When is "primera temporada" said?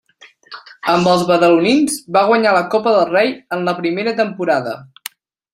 3.85-4.75